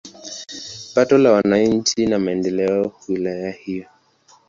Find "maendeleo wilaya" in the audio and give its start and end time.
2.19-3.51